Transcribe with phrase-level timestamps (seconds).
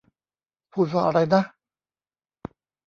[0.71, 1.41] พูดว่าอะไรนะ?